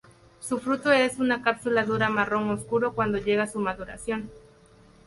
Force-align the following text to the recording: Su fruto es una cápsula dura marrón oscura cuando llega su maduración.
Su 0.39 0.57
fruto 0.59 0.91
es 0.91 1.19
una 1.19 1.43
cápsula 1.43 1.85
dura 1.85 2.09
marrón 2.09 2.49
oscura 2.49 2.89
cuando 2.89 3.19
llega 3.19 3.45
su 3.45 3.59
maduración. 3.59 4.31